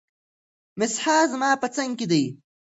[0.79, 2.23] مسیحا زما په څنګ کې دی.